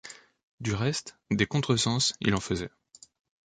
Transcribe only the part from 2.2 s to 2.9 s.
il en faisait.